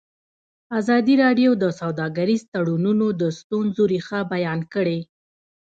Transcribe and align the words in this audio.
ازادي 0.79 1.15
راډیو 1.23 1.51
د 1.63 1.65
سوداګریز 1.79 2.41
تړونونه 2.53 3.07
د 3.21 3.23
ستونزو 3.39 3.83
رېښه 3.91 4.19
بیان 4.33 4.59
کړې. 4.73 4.99